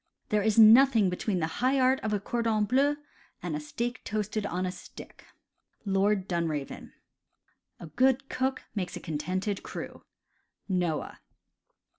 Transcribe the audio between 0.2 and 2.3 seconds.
"There is nothing between the high art of a